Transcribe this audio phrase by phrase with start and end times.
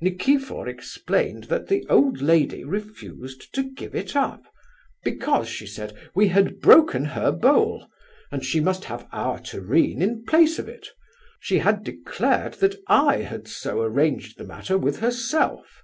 [0.00, 4.44] Nikifor explained that the old lady refused to give it up,
[5.02, 7.88] because, she said, we had broken her bowl,
[8.30, 10.86] and she must have our tureen in place of it;
[11.40, 15.82] she had declared that I had so arranged the matter with herself.